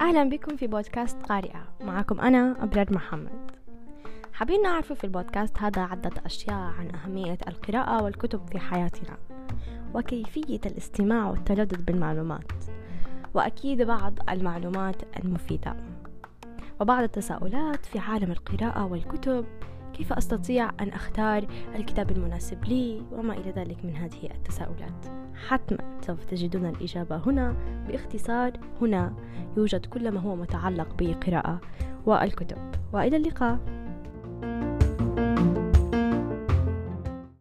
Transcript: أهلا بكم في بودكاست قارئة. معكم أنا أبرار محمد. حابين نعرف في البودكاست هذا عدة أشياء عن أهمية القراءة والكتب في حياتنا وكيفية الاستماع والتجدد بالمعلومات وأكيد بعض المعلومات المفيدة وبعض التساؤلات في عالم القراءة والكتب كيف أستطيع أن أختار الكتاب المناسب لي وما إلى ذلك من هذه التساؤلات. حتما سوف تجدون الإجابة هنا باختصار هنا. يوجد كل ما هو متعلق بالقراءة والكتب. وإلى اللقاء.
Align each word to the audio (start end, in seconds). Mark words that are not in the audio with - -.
أهلا 0.00 0.28
بكم 0.28 0.56
في 0.56 0.66
بودكاست 0.66 1.22
قارئة. 1.22 1.64
معكم 1.80 2.20
أنا 2.20 2.56
أبرار 2.62 2.94
محمد. 2.94 3.50
حابين 4.32 4.62
نعرف 4.62 4.92
في 4.92 5.04
البودكاست 5.04 5.58
هذا 5.58 5.82
عدة 5.82 6.10
أشياء 6.26 6.54
عن 6.78 6.94
أهمية 6.94 7.38
القراءة 7.48 8.02
والكتب 8.02 8.40
في 8.52 8.58
حياتنا 8.58 9.16
وكيفية 9.94 10.60
الاستماع 10.66 11.30
والتجدد 11.30 11.84
بالمعلومات 11.84 12.52
وأكيد 13.34 13.82
بعض 13.82 14.12
المعلومات 14.28 14.96
المفيدة 15.24 15.76
وبعض 16.80 17.02
التساؤلات 17.02 17.86
في 17.86 17.98
عالم 17.98 18.30
القراءة 18.30 18.84
والكتب 18.84 19.44
كيف 20.00 20.12
أستطيع 20.12 20.70
أن 20.80 20.88
أختار 20.88 21.46
الكتاب 21.74 22.10
المناسب 22.10 22.64
لي 22.64 23.02
وما 23.12 23.34
إلى 23.34 23.50
ذلك 23.50 23.84
من 23.84 23.96
هذه 23.96 24.30
التساؤلات. 24.34 25.06
حتما 25.48 26.00
سوف 26.00 26.24
تجدون 26.24 26.66
الإجابة 26.66 27.16
هنا 27.16 27.54
باختصار 27.88 28.52
هنا. 28.80 29.14
يوجد 29.56 29.86
كل 29.86 30.10
ما 30.10 30.20
هو 30.20 30.36
متعلق 30.36 30.94
بالقراءة 30.94 31.60
والكتب. 32.06 32.58
وإلى 32.92 33.16
اللقاء. 33.16 33.58